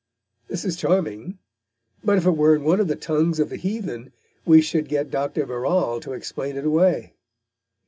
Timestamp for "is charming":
0.65-1.37